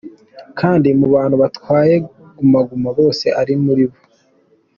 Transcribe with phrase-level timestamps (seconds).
[0.59, 1.95] kandi mu bantu batwaye
[2.37, 3.97] Guma Guma bose ari muri bo.